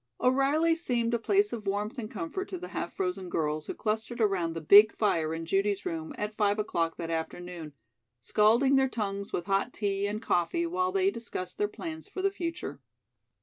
O'Reilly's 0.19 0.83
seemed 0.83 1.13
a 1.13 1.19
place 1.19 1.53
of 1.53 1.67
warmth 1.67 1.99
and 1.99 2.09
comfort 2.09 2.49
to 2.49 2.57
the 2.57 2.69
half 2.69 2.91
frozen 2.91 3.29
girls 3.29 3.67
who 3.67 3.75
clustered 3.75 4.19
around 4.19 4.53
the 4.53 4.59
big 4.59 4.91
fire 4.91 5.31
in 5.31 5.45
Judy's 5.45 5.85
room 5.85 6.11
at 6.17 6.33
five 6.33 6.57
o'clock 6.57 6.97
that 6.97 7.11
afternoon, 7.11 7.73
scalding 8.19 8.77
their 8.77 8.89
tongues 8.89 9.31
with 9.31 9.45
hot 9.45 9.73
tea 9.73 10.07
and 10.07 10.19
coffee 10.19 10.65
while 10.65 10.91
they 10.91 11.11
discussed 11.11 11.59
their 11.59 11.67
plans 11.67 12.07
for 12.07 12.23
the 12.23 12.31
future. 12.31 12.79